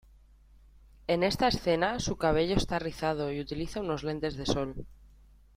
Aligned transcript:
En 1.05 1.21
esta 1.21 1.47
escena 1.49 1.99
su 1.99 2.17
cabello 2.17 2.55
está 2.55 2.79
rizado 2.79 3.31
y 3.31 3.39
utiliza 3.39 3.81
unos 3.81 4.03
lentes 4.03 4.35
de 4.35 4.47
sol. 4.47 4.87